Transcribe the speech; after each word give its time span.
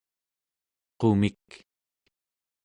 qumik 0.99 1.47